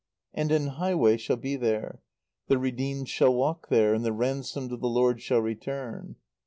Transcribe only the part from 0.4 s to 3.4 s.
an highway shall be there... the redeemed shall